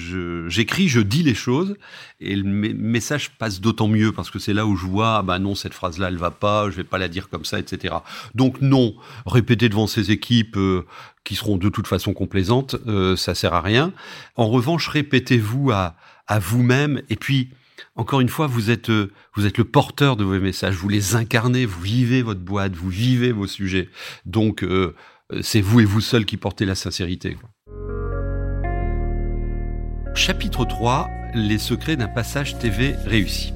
j'écris, 0.49 0.89
je, 0.89 1.01
dis 1.01 1.23
les 1.23 1.35
choses 1.35 1.77
et 2.21 2.37
le 2.37 2.45
message 2.45 3.31
passe 3.31 3.61
d'autant 3.61 3.89
mieux 3.89 4.13
parce 4.13 4.31
que 4.31 4.39
c'est 4.39 4.53
là 4.53 4.67
où 4.67 4.77
je 4.77 4.87
vois, 4.87 5.19
ah 5.19 5.23
bah 5.23 5.39
non, 5.39 5.55
cette 5.55 5.75
phrase-là, 5.75 6.09
elle 6.09 6.19
va 6.19 6.31
pas, 6.31 6.71
je 6.71 6.77
vais 6.77 6.85
pas 6.85 6.99
la 6.99 7.09
dire 7.09 7.29
comme 7.29 7.45
ça, 7.45 7.59
etc. 7.59 7.95
Donc 8.35 8.61
non, 8.61 8.95
répéter 9.27 9.69
devant 9.69 9.87
ces 9.87 10.11
équipes 10.11 10.57
euh, 10.57 10.85
qui 11.25 11.35
seront 11.35 11.57
de 11.57 11.69
toute 11.69 11.87
façon 11.87 12.13
complaisantes, 12.13 12.77
euh, 12.87 13.17
ça 13.17 13.35
sert 13.35 13.55
à 13.55 13.61
rien. 13.61 13.93
En 14.37 14.49
revanche, 14.49 14.89
répétez-vous 14.89 15.71
à, 15.71 15.95
à 16.27 16.39
vous-même 16.39 17.03
et 17.09 17.17
puis 17.17 17.51
encore 17.97 18.21
une 18.21 18.29
fois, 18.29 18.47
vous 18.47 18.71
êtes, 18.71 18.91
euh, 18.91 19.13
vous 19.35 19.47
êtes 19.47 19.59
le 19.59 19.65
porteur 19.65 20.17
de 20.17 20.25
vos 20.25 20.39
messages, 20.39 20.77
vous 20.77 20.89
les 20.89 21.15
incarnez, 21.15 21.67
vous 21.67 21.81
vivez 21.81 22.23
votre 22.23 22.41
boîte, 22.41 22.75
vous 22.75 22.89
vivez 22.89 23.33
vos 23.33 23.47
sujets. 23.47 23.89
Donc, 24.25 24.65
c'est 25.41 25.61
vous 25.61 25.81
et 25.81 25.85
vous 25.85 26.01
seul 26.01 26.25
qui 26.25 26.37
portez 26.37 26.65
la 26.65 26.75
sincérité. 26.75 27.35
Quoi. 27.35 27.51
Chapitre 30.15 30.65
3 30.67 31.09
Les 31.35 31.59
secrets 31.59 31.97
d'un 31.97 32.09
passage 32.09 32.59
TV 32.59 32.95
réussi. 33.05 33.53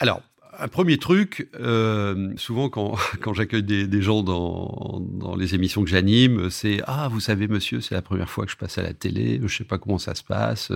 Alors, 0.00 0.20
un 0.58 0.68
premier 0.68 0.98
truc, 0.98 1.48
euh, 1.60 2.32
souvent 2.36 2.68
quand, 2.68 2.96
quand 3.20 3.32
j'accueille 3.32 3.62
des, 3.62 4.02
gens 4.02 4.22
dans, 4.22 5.00
dans, 5.00 5.36
les 5.36 5.54
émissions 5.54 5.84
que 5.84 5.90
j'anime, 5.90 6.50
c'est 6.50 6.80
Ah, 6.86 7.08
vous 7.08 7.20
savez, 7.20 7.46
monsieur, 7.46 7.80
c'est 7.80 7.94
la 7.94 8.02
première 8.02 8.28
fois 8.28 8.44
que 8.46 8.52
je 8.52 8.56
passe 8.56 8.78
à 8.78 8.82
la 8.82 8.94
télé, 8.94 9.40
je 9.44 9.56
sais 9.56 9.64
pas 9.64 9.78
comment 9.78 9.98
ça 9.98 10.14
se 10.14 10.24
passe. 10.24 10.72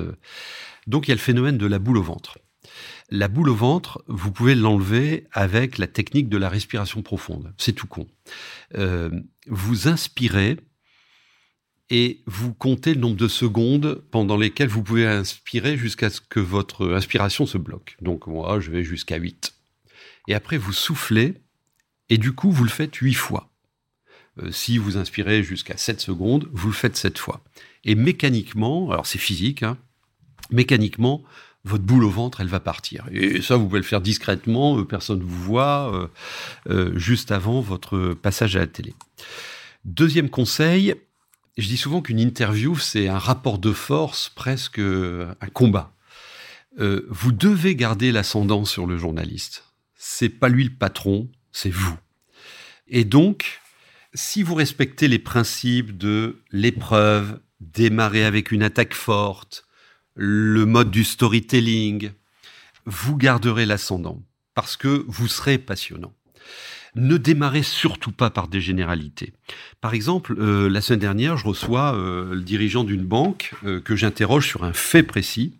Donc, 0.86 1.08
il 1.08 1.10
y 1.10 1.12
a 1.12 1.16
le 1.16 1.20
phénomène 1.20 1.58
de 1.58 1.66
la 1.66 1.78
boule 1.78 1.98
au 1.98 2.02
ventre. 2.02 2.38
La 3.10 3.28
boule 3.28 3.50
au 3.50 3.54
ventre, 3.54 4.02
vous 4.06 4.30
pouvez 4.30 4.54
l'enlever 4.54 5.26
avec 5.32 5.78
la 5.78 5.86
technique 5.86 6.28
de 6.28 6.36
la 6.36 6.48
respiration 6.48 7.02
profonde. 7.02 7.52
C'est 7.58 7.72
tout 7.72 7.86
con. 7.86 8.06
Euh, 8.76 9.10
vous 9.48 9.88
inspirez 9.88 10.56
et 11.90 12.20
vous 12.26 12.52
comptez 12.52 12.94
le 12.94 13.00
nombre 13.00 13.16
de 13.16 13.28
secondes 13.28 14.02
pendant 14.10 14.36
lesquelles 14.36 14.68
vous 14.68 14.82
pouvez 14.82 15.06
inspirer 15.06 15.76
jusqu'à 15.76 16.10
ce 16.10 16.20
que 16.20 16.40
votre 16.40 16.92
inspiration 16.92 17.46
se 17.46 17.58
bloque. 17.58 17.96
Donc 18.00 18.26
moi, 18.26 18.58
je 18.60 18.70
vais 18.70 18.82
jusqu'à 18.82 19.16
8. 19.16 19.54
Et 20.28 20.34
après, 20.34 20.56
vous 20.56 20.72
soufflez 20.72 21.34
et 22.08 22.18
du 22.18 22.32
coup, 22.32 22.50
vous 22.50 22.64
le 22.64 22.70
faites 22.70 22.94
8 22.94 23.14
fois. 23.14 23.50
Euh, 24.42 24.50
si 24.50 24.78
vous 24.78 24.96
inspirez 24.96 25.42
jusqu'à 25.42 25.76
7 25.76 26.00
secondes, 26.00 26.48
vous 26.52 26.68
le 26.68 26.74
faites 26.74 26.96
7 26.96 27.18
fois. 27.18 27.42
Et 27.84 27.94
mécaniquement, 27.94 28.90
alors 28.90 29.06
c'est 29.06 29.18
physique, 29.18 29.62
hein, 29.62 29.78
mécaniquement, 30.50 31.22
votre 31.64 31.84
boule 31.84 32.04
au 32.04 32.10
ventre, 32.10 32.40
elle 32.40 32.48
va 32.48 32.60
partir. 32.60 33.06
Et 33.12 33.42
ça, 33.42 33.56
vous 33.56 33.66
pouvez 33.66 33.80
le 33.80 33.84
faire 33.84 34.00
discrètement, 34.00 34.78
euh, 34.78 34.84
personne 34.84 35.18
ne 35.18 35.24
vous 35.24 35.42
voit, 35.42 36.10
euh, 36.68 36.98
juste 36.98 37.32
avant 37.32 37.60
votre 37.60 38.14
passage 38.14 38.56
à 38.56 38.60
la 38.60 38.66
télé. 38.66 38.94
Deuxième 39.84 40.30
conseil, 40.30 40.94
je 41.56 41.68
dis 41.68 41.76
souvent 41.76 42.02
qu'une 42.02 42.20
interview, 42.20 42.76
c'est 42.76 43.08
un 43.08 43.18
rapport 43.18 43.58
de 43.58 43.72
force, 43.72 44.28
presque 44.28 44.78
un 44.78 45.48
combat. 45.52 45.94
vous 46.78 47.32
devez 47.32 47.74
garder 47.74 48.12
l'ascendant 48.12 48.64
sur 48.64 48.86
le 48.86 48.98
journaliste. 48.98 49.64
C'est 49.94 50.28
pas 50.28 50.48
lui 50.48 50.64
le 50.64 50.74
patron, 50.74 51.28
c'est 51.52 51.70
vous. 51.70 51.96
Et 52.88 53.04
donc, 53.04 53.60
si 54.14 54.42
vous 54.42 54.54
respectez 54.54 55.08
les 55.08 55.18
principes 55.18 55.96
de 55.96 56.42
l'épreuve, 56.50 57.40
démarrer 57.60 58.24
avec 58.24 58.50
une 58.50 58.62
attaque 58.62 58.94
forte, 58.94 59.66
le 60.14 60.64
mode 60.64 60.90
du 60.90 61.04
storytelling, 61.04 62.10
vous 62.86 63.16
garderez 63.16 63.66
l'ascendant 63.66 64.22
parce 64.54 64.76
que 64.76 65.04
vous 65.06 65.28
serez 65.28 65.58
passionnant. 65.58 66.14
Ne 66.96 67.18
démarrez 67.18 67.62
surtout 67.62 68.10
pas 68.10 68.30
par 68.30 68.48
des 68.48 68.60
généralités. 68.60 69.34
Par 69.82 69.92
exemple, 69.92 70.34
euh, 70.38 70.68
la 70.70 70.80
semaine 70.80 71.00
dernière, 71.00 71.36
je 71.36 71.46
reçois 71.46 71.94
euh, 71.94 72.34
le 72.34 72.40
dirigeant 72.40 72.84
d'une 72.84 73.04
banque 73.04 73.52
euh, 73.64 73.80
que 73.80 73.94
j'interroge 73.94 74.46
sur 74.46 74.64
un 74.64 74.72
fait 74.72 75.02
précis 75.02 75.54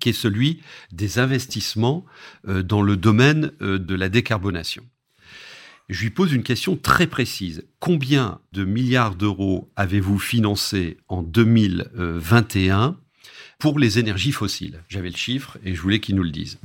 qui 0.00 0.10
est 0.10 0.14
celui 0.14 0.60
des 0.92 1.18
investissements 1.18 2.06
dans 2.46 2.80
le 2.80 2.96
domaine 2.96 3.50
de 3.60 3.94
la 3.94 4.08
décarbonation 4.08 4.82
je 5.90 6.02
lui 6.04 6.10
pose 6.10 6.32
une 6.32 6.44
question 6.44 6.76
très 6.76 7.08
précise. 7.08 7.64
Combien 7.80 8.38
de 8.52 8.64
milliards 8.64 9.16
d'euros 9.16 9.68
avez-vous 9.74 10.18
financé 10.20 10.98
en 11.08 11.22
2021 11.22 12.96
pour 13.58 13.78
les 13.78 13.98
énergies 13.98 14.32
fossiles? 14.32 14.84
J'avais 14.88 15.10
le 15.10 15.16
chiffre 15.16 15.58
et 15.64 15.74
je 15.74 15.80
voulais 15.80 15.98
qu'il 15.98 16.14
nous 16.14 16.22
le 16.22 16.30
dise. 16.30 16.60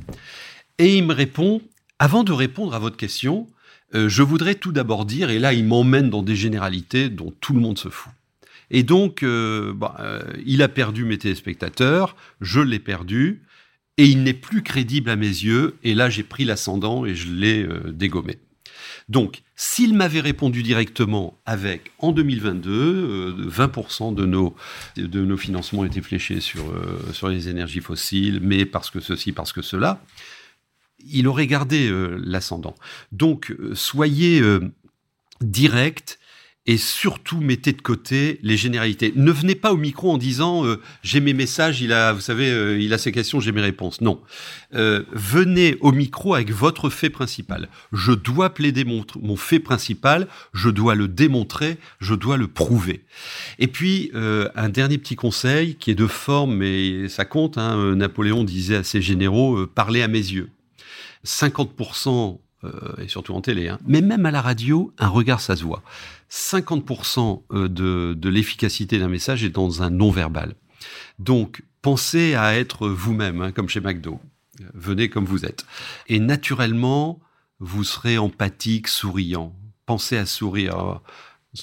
Et 0.78 0.96
il 0.96 1.04
me 1.04 1.12
répond, 1.12 1.60
avant 1.98 2.22
de 2.22 2.32
répondre 2.32 2.72
à 2.72 2.78
votre 2.78 2.96
question, 2.96 3.48
euh, 3.94 4.08
je 4.08 4.22
voudrais 4.22 4.56
tout 4.56 4.72
d'abord 4.72 5.04
dire, 5.04 5.30
et 5.30 5.38
là 5.38 5.52
il 5.52 5.64
m'emmène 5.64 6.10
dans 6.10 6.22
des 6.22 6.36
généralités 6.36 7.08
dont 7.08 7.32
tout 7.40 7.52
le 7.52 7.60
monde 7.60 7.78
se 7.78 7.88
fout. 7.88 8.12
Et 8.70 8.82
donc, 8.82 9.22
euh, 9.22 9.72
bah, 9.72 9.94
euh, 10.00 10.22
il 10.44 10.60
a 10.62 10.68
perdu 10.68 11.04
mes 11.04 11.18
téléspectateurs, 11.18 12.16
je 12.40 12.60
l'ai 12.60 12.80
perdu, 12.80 13.42
et 13.96 14.06
il 14.06 14.24
n'est 14.24 14.34
plus 14.34 14.62
crédible 14.62 15.08
à 15.08 15.16
mes 15.16 15.26
yeux, 15.26 15.76
et 15.84 15.94
là 15.94 16.10
j'ai 16.10 16.24
pris 16.24 16.44
l'ascendant 16.44 17.06
et 17.06 17.14
je 17.14 17.30
l'ai 17.32 17.66
dégommé. 17.92 18.38
Donc, 19.08 19.42
s'il 19.54 19.94
m'avait 19.94 20.20
répondu 20.20 20.64
directement 20.64 21.38
avec, 21.46 21.92
en 21.98 22.10
2022, 22.10 23.48
20% 23.48 24.12
euh, 24.12 24.14
de 24.14 24.26
nos, 24.26 24.56
de 24.96 25.24
nos 25.24 25.36
financements 25.36 25.84
étaient 25.84 26.02
fléchés 26.02 26.40
sur, 26.40 26.64
sur 27.12 27.28
les 27.28 27.48
énergies 27.48 27.80
fossiles, 27.80 28.40
mais 28.42 28.66
parce 28.66 28.90
que 28.90 28.98
ceci, 28.98 29.30
parce 29.30 29.52
que 29.52 29.62
cela, 29.62 30.02
il 30.98 31.28
aurait 31.28 31.46
gardé 31.46 31.88
euh, 31.88 32.20
l'ascendant. 32.24 32.74
Donc, 33.12 33.54
soyez 33.74 34.42
direct 35.40 36.18
et 36.66 36.76
surtout 36.78 37.40
mettez 37.40 37.72
de 37.72 37.80
côté 37.80 38.40
les 38.42 38.56
généralités. 38.56 39.12
Ne 39.14 39.30
venez 39.30 39.54
pas 39.54 39.72
au 39.72 39.76
micro 39.76 40.10
en 40.10 40.18
disant 40.18 40.64
euh, 40.64 40.80
j'ai 41.02 41.20
mes 41.20 41.32
messages, 41.32 41.80
il 41.80 41.92
a, 41.92 42.12
vous 42.12 42.20
savez, 42.20 42.50
euh, 42.50 42.78
il 42.80 42.92
a 42.92 42.98
ses 42.98 43.12
questions, 43.12 43.38
j'ai 43.38 43.52
mes 43.52 43.60
réponses. 43.60 44.00
Non, 44.00 44.20
euh, 44.74 45.04
venez 45.12 45.76
au 45.80 45.92
micro 45.92 46.34
avec 46.34 46.50
votre 46.50 46.90
fait 46.90 47.10
principal. 47.10 47.68
Je 47.92 48.12
dois 48.12 48.50
plaider 48.50 48.84
mon, 48.84 49.36
fait 49.36 49.60
principal, 49.60 50.26
je 50.52 50.68
dois 50.68 50.96
le 50.96 51.06
démontrer, 51.06 51.78
je 52.00 52.14
dois 52.14 52.36
le 52.36 52.48
prouver. 52.48 53.04
Et 53.58 53.68
puis 53.68 54.10
un 54.14 54.68
dernier 54.68 54.98
petit 54.98 55.16
conseil 55.16 55.76
qui 55.76 55.90
est 55.90 55.94
de 55.94 56.06
forme, 56.06 56.56
mais 56.56 57.08
ça 57.08 57.24
compte. 57.24 57.58
Hein, 57.58 57.94
Napoléon 57.94 58.44
disait 58.44 58.76
à 58.76 58.82
ses 58.82 59.02
généraux 59.02 59.66
parlez 59.66 60.02
à 60.02 60.08
mes 60.08 60.18
yeux. 60.18 60.50
50% 61.26 62.38
et 62.98 63.06
surtout 63.06 63.32
en 63.32 63.40
télé, 63.40 63.68
hein, 63.68 63.78
mais 63.86 64.00
même 64.00 64.26
à 64.26 64.32
la 64.32 64.40
radio, 64.40 64.92
un 64.98 65.08
regard 65.08 65.40
ça 65.40 65.54
se 65.54 65.62
voit. 65.62 65.82
50% 66.30 67.42
euh, 67.52 67.68
de, 67.68 68.14
de 68.14 68.28
l'efficacité 68.28 68.98
d'un 68.98 69.08
message 69.08 69.44
est 69.44 69.50
dans 69.50 69.82
un 69.82 69.90
non-verbal. 69.90 70.54
Donc, 71.18 71.62
pensez 71.82 72.34
à 72.34 72.56
être 72.56 72.88
vous-même, 72.88 73.40
hein, 73.40 73.52
comme 73.52 73.68
chez 73.68 73.80
McDo. 73.80 74.20
Venez 74.74 75.08
comme 75.08 75.24
vous 75.24 75.44
êtes. 75.44 75.66
Et 76.08 76.18
naturellement, 76.18 77.20
vous 77.60 77.84
serez 77.84 78.18
empathique, 78.18 78.88
souriant. 78.88 79.54
Pensez 79.84 80.16
à 80.16 80.26
sourire. 80.26 81.00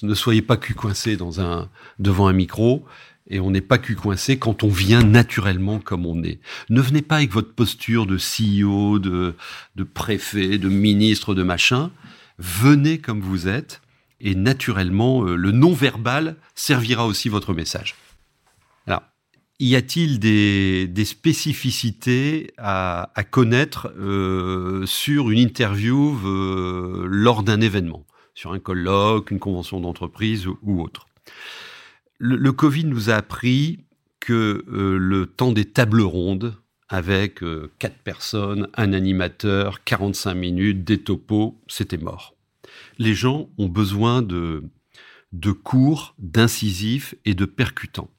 Ne 0.01 0.13
soyez 0.13 0.41
pas 0.41 0.57
cul 0.57 0.75
coincé 0.75 1.17
devant 1.99 2.27
un 2.27 2.33
micro. 2.33 2.85
Et 3.29 3.39
on 3.39 3.51
n'est 3.51 3.61
pas 3.61 3.77
cul 3.77 3.95
coincé 3.95 4.37
quand 4.37 4.63
on 4.63 4.69
vient 4.69 5.03
naturellement 5.03 5.79
comme 5.79 6.05
on 6.05 6.23
est. 6.23 6.39
Ne 6.69 6.81
venez 6.81 7.01
pas 7.01 7.17
avec 7.17 7.31
votre 7.31 7.53
posture 7.53 8.05
de 8.05 8.17
CEO, 8.17 8.99
de, 8.99 9.35
de 9.75 9.83
préfet, 9.83 10.57
de 10.57 10.69
ministre, 10.69 11.33
de 11.33 11.43
machin. 11.43 11.91
Venez 12.37 12.97
comme 12.97 13.21
vous 13.21 13.47
êtes 13.47 13.81
et 14.23 14.35
naturellement, 14.35 15.25
euh, 15.25 15.35
le 15.35 15.51
non-verbal 15.51 16.37
servira 16.55 17.05
aussi 17.05 17.27
votre 17.27 17.53
message. 17.53 17.95
Alors, 18.87 19.03
y 19.59 19.75
a-t-il 19.75 20.17
des, 20.19 21.05
spécificités 21.05 22.53
à, 22.57 23.11
connaître 23.29 23.93
euh, 23.99 24.85
sur 24.85 25.29
une 25.29 25.39
interview 25.39 26.17
euh, 26.25 27.05
lors 27.09 27.43
d'un 27.43 27.59
événement, 27.59 28.05
sur 28.33 28.53
un 28.53 28.59
colloque, 28.59 29.29
une 29.29 29.39
convention 29.39 29.81
d'entreprise 29.81 30.47
ou 30.47 30.81
autre? 30.81 31.07
Le, 32.25 32.51
Covid 32.51 32.85
nous 32.85 33.09
a 33.09 33.15
appris 33.15 33.79
que 34.19 34.63
le 34.67 35.25
temps 35.25 35.51
des 35.51 35.65
tables 35.65 36.01
rondes, 36.01 36.55
avec 36.89 37.41
quatre 37.79 37.97
personnes, 37.97 38.67
un 38.75 38.93
animateur, 38.93 39.83
45 39.83 40.33
minutes, 40.33 40.83
des 40.83 40.99
topos, 40.99 41.59
c'était 41.67 41.97
mort 41.97 42.33
les 42.97 43.13
gens 43.13 43.49
ont 43.57 43.67
besoin 43.67 44.21
de, 44.21 44.63
de 45.31 45.51
cours, 45.51 46.15
d'incisifs 46.19 47.15
et 47.25 47.33
de 47.33 47.45
percutants. 47.45 48.09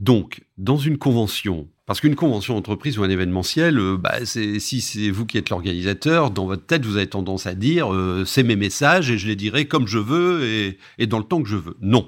Donc, 0.00 0.42
dans 0.58 0.76
une 0.76 0.96
convention, 0.96 1.68
parce 1.86 2.00
qu'une 2.00 2.14
convention 2.14 2.54
d'entreprise 2.54 2.98
ou 2.98 3.02
un 3.02 3.10
événementiel, 3.10 3.78
euh, 3.78 3.96
bah, 3.96 4.24
si 4.24 4.80
c'est 4.80 5.10
vous 5.10 5.26
qui 5.26 5.38
êtes 5.38 5.50
l'organisateur, 5.50 6.30
dans 6.30 6.46
votre 6.46 6.64
tête, 6.64 6.84
vous 6.84 6.96
avez 6.96 7.08
tendance 7.08 7.46
à 7.46 7.54
dire 7.54 7.92
euh, 7.92 8.24
c'est 8.24 8.44
mes 8.44 8.56
messages 8.56 9.10
et 9.10 9.18
je 9.18 9.26
les 9.26 9.36
dirai 9.36 9.66
comme 9.66 9.86
je 9.86 9.98
veux 9.98 10.76
et 10.98 11.06
dans 11.06 11.18
le 11.18 11.24
temps 11.24 11.42
que 11.42 11.48
je 11.48 11.56
veux. 11.56 11.76
Non. 11.80 12.06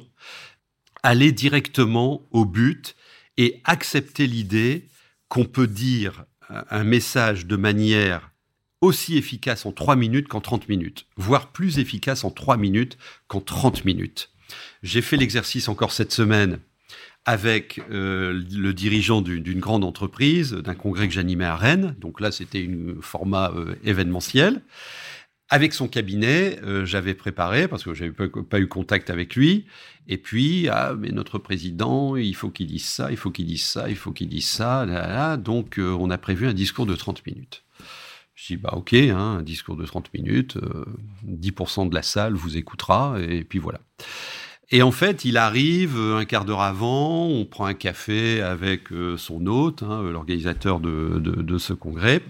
Allez 1.03 1.33
directement 1.33 2.27
au 2.31 2.45
but 2.45 2.95
et 3.37 3.61
acceptez 3.65 4.27
l'idée 4.27 4.89
qu'on 5.29 5.45
peut 5.45 5.67
dire 5.67 6.25
un 6.49 6.85
message 6.85 7.47
de 7.47 7.57
manière 7.57 8.31
aussi 8.81 9.17
efficace 9.17 9.67
en 9.67 9.73
3 9.73 9.97
minutes 9.97 10.29
qu'en 10.29 10.41
30 10.41 10.69
minutes, 10.69 11.07
voire 11.17 11.53
plus 11.53 11.79
efficace 11.79 12.25
en 12.25 12.31
3 12.31 12.57
minutes 12.57 12.99
qu'en 13.29 13.41
30 13.41 13.85
minutes. 13.85 14.31
J'ai 14.83 15.03
fait 15.03 15.17
l'exercice 15.17 15.69
encore 15.69 15.93
cette 15.93 16.13
semaine 16.13 16.59
avec 17.27 17.81
euh, 17.91 18.43
le 18.51 18.73
dirigeant 18.73 19.21
d'une 19.21 19.61
grande 19.61 19.85
entreprise, 19.85 20.53
d'un 20.53 20.75
congrès 20.75 21.07
que 21.07 21.15
j'animais 21.15 21.45
à 21.45 21.55
Rennes. 21.55 21.95
Donc 22.01 22.21
là, 22.21 22.33
c'était 22.33 22.67
un 22.67 23.01
format 23.03 23.53
euh, 23.55 23.75
événementiel. 23.85 24.63
Avec 25.51 25.75
son 25.75 25.89
cabinet, 25.89 26.59
euh, 26.63 26.85
j'avais 26.85 27.15
préparé, 27.15 27.69
parce 27.69 27.83
que 27.83 27.93
j'avais 27.93 28.13
pas, 28.13 28.29
pas 28.29 28.61
eu 28.61 28.69
contact 28.69 29.11
avec 29.11 29.35
lui. 29.35 29.67
Et 30.09 30.17
puis, 30.17 30.69
ah, 30.69 30.95
mais 30.99 31.11
notre 31.11 31.39
président, 31.39 32.17
il 32.17 32.35
faut 32.35 32.51
qu'il 32.51 32.69
dise 32.69 32.87
ça, 32.87 33.11
il 33.11 33.17
faut 33.17 33.31
qu'il 33.31 33.47
dise 33.47 33.65
ça, 33.65 33.89
il 33.89 33.97
faut 33.97 34.13
qu'il 34.13 34.29
dise 34.29 34.47
ça. 34.47 35.37
Donc, 35.37 35.79
on 35.79 36.11
a 36.11 36.19
prévu 36.19 36.47
un 36.47 36.55
discours 36.55 36.87
de 36.87 36.95
30 36.95 37.27
minutes. 37.27 37.65
Je 38.41 38.55
dis, 38.55 38.57
bah 38.57 38.71
ok, 38.73 38.95
hein, 38.95 39.37
un 39.39 39.43
discours 39.43 39.77
de 39.77 39.85
30 39.85 40.15
minutes, 40.15 40.57
10% 41.27 41.87
euh, 41.87 41.89
de 41.91 41.95
la 41.95 42.03
salle 42.03 42.33
vous 42.33 42.57
écoutera, 42.57 43.17
et 43.21 43.45
puis 43.45 43.59
voilà. 43.59 43.81
Et 44.71 44.83
en 44.83 44.93
fait, 44.93 45.27
il 45.27 45.37
arrive 45.37 45.99
euh, 45.99 46.17
un 46.17 46.25
quart 46.25 46.47
d'heure 46.47 46.63
avant, 46.63 47.27
on 47.27 47.45
prend 47.45 47.67
un 47.67 47.75
café 47.75 48.41
avec 48.41 48.93
euh, 48.93 49.19
son 49.19 49.47
hôte, 49.47 49.83
hein, 49.83 50.03
l'organisateur 50.11 50.81
de, 50.81 51.59
ce 51.59 51.75
congrès, 51.75 52.23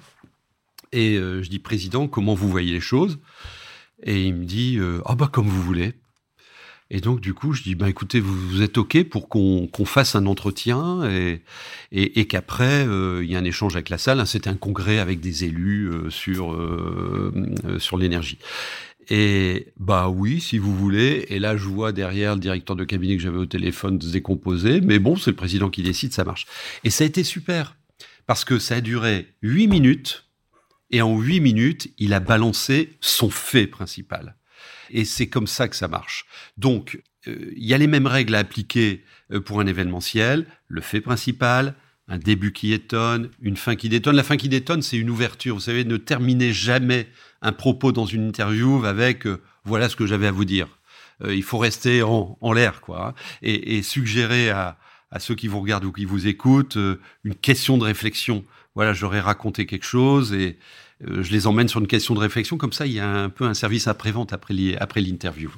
et 0.93 1.17
je 1.17 1.49
dis, 1.49 1.59
Président, 1.59 2.09
comment 2.09 2.35
vous 2.35 2.49
voyez 2.49 2.73
les 2.73 2.81
choses? 2.81 3.19
Et 4.03 4.25
il 4.25 4.35
me 4.35 4.45
dit, 4.45 4.79
ah 5.05 5.15
bah 5.15 5.29
comme 5.31 5.47
vous 5.47 5.63
voulez. 5.63 5.95
Et 6.93 7.01
donc, 7.01 7.21
du 7.21 7.35
coup, 7.35 7.53
je 7.53 7.63
dis, 7.63 7.77
ben, 7.77 7.87
écoutez, 7.87 8.19
vous, 8.19 8.63
êtes 8.63 8.77
OK 8.77 9.05
pour 9.05 9.29
qu'on 9.29 9.85
fasse 9.85 10.17
un 10.17 10.27
entretien 10.27 11.09
et, 11.09 11.43
et, 11.93 12.27
qu'après, 12.27 12.85
euh, 12.87 13.23
il 13.23 13.31
y 13.31 13.37
a 13.37 13.39
un 13.39 13.45
échange 13.45 13.77
avec 13.77 13.91
la 13.91 13.99
salle. 13.99 14.27
C'était 14.27 14.51
un 14.51 14.57
congrès 14.57 14.99
avec 14.99 15.21
des 15.21 15.45
élus 15.45 15.89
euh, 15.89 16.11
sur, 16.11 16.53
euh, 16.53 17.33
sur 17.79 17.97
l'énergie. 17.97 18.39
Et 19.09 19.69
bah 19.79 20.09
oui, 20.09 20.41
si 20.41 20.59
vous 20.59 20.77
voulez. 20.77 21.27
Et 21.29 21.39
là, 21.39 21.57
je 21.57 21.69
vois 21.69 21.93
derrière 21.93 22.35
le 22.35 22.41
directeur 22.41 22.75
de 22.75 22.85
cabinet 22.85 23.17
que 23.17 23.23
j'avais 23.23 23.39
au 23.39 23.47
téléphone 23.47 24.01
se 24.01 24.11
décomposer. 24.11 24.81
Mais 24.81 24.99
bon, 24.99 25.15
c'est 25.15 25.31
le 25.31 25.37
président 25.37 25.71
qui 25.71 25.85
décide, 25.85 26.13
ça 26.13 26.25
marche. 26.25 26.47
Et 26.83 26.91
ça 26.91 27.05
a 27.05 27.07
été 27.07 27.23
super. 27.23 27.77
Parce 28.27 28.45
que 28.45 28.59
ça 28.59 28.77
a 28.77 28.81
duré 28.81 29.29
huit 29.43 29.69
minutes. 29.69 30.30
Et 30.91 31.03
en 31.03 31.19
huit 31.19 31.41
minutes, 31.41 31.93
il 31.99 32.13
a 32.13 32.21
balancé 32.21 32.97
son 33.01 33.31
fait 33.31 33.67
principal. 33.67 34.37
Et 34.91 35.05
c'est 35.05 35.29
comme 35.29 35.47
ça 35.47 35.69
que 35.69 35.77
ça 35.77 35.89
marche. 35.89 36.27
Donc, 36.57 37.01
euh, 37.29 37.53
il 37.57 37.65
y 37.65 37.75
a 37.75 37.79
les 37.79 37.87
mêmes 37.87 38.07
règles 38.07 38.35
à 38.35 38.39
appliquer 38.39 39.05
euh, 39.33 39.41
pour 39.41 39.61
un 39.61 39.67
événementiel. 39.67 40.47
Le 40.69 40.81
fait 40.81 41.01
principal, 41.01 41.75
un 42.09 42.19
début 42.19 42.53
qui 42.53 42.73
étonne, 42.73 43.31
une 43.41 43.57
fin 43.57 43.77
qui 43.77 43.89
détonne. 43.89 44.17
La 44.17 44.25
fin 44.25 44.37
qui 44.37 44.49
détonne, 44.49 44.83
c'est 44.83 44.97
une 44.97 45.11
ouverture. 45.11 45.55
Vous 45.55 45.61
savez, 45.61 45.85
ne 45.85 45.97
terminez 45.97 46.53
jamais 46.53 47.09
un 47.43 47.53
propos 47.53 47.93
dans 47.93 48.07
une 48.07 48.27
interview 48.29 48.85
avec 48.85 49.27
euh, 49.27 49.41
voilà 49.65 49.89
ce 49.89 49.97
que 49.97 50.07
j'avais 50.07 50.27
à 50.27 50.33
vous 50.33 50.45
dire. 50.45 50.69
il 51.29 51.43
faut 51.43 51.59
rester 51.59 52.03
en, 52.03 52.53
l'air, 52.55 52.81
quoi, 52.81 53.09
hein, 53.09 53.15
et, 53.43 53.83
suggérer 53.83 54.49
à, 54.49 54.79
ceux 55.19 55.35
qui 55.35 55.49
vous 55.49 55.61
regardent 55.61 55.85
ou 55.85 55.93
qui 55.93 56.07
vous 56.07 56.27
écoutent 56.27 56.79
une 57.25 57.35
question 57.35 57.77
de 57.77 57.85
réflexion. 57.85 58.43
Voilà, 58.75 58.93
j'aurais 58.93 59.21
raconté 59.21 59.67
quelque 59.67 59.85
chose 59.85 60.33
et 60.33 60.59
euh, 61.07 61.23
je 61.23 61.33
les 61.33 61.47
emmène 61.47 61.69
sur 61.69 61.81
une 61.81 61.87
question 61.87 62.15
de 62.15 62.21
réflexion. 62.21 62.57
Comme 62.57 62.73
ça, 62.73 62.87
il 62.87 62.93
y 62.93 63.01
a 63.01 63.09
un 63.09 63.29
peu 63.29 63.45
un 63.45 63.55
service 63.55 63.89
après-vente 63.89 64.33
après 64.33 64.55
l'interview. 64.55 65.51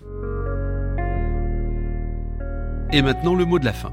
Et 2.93 3.03
maintenant, 3.03 3.35
le 3.35 3.45
mot 3.45 3.59
de 3.59 3.65
la 3.65 3.73
fin. 3.73 3.93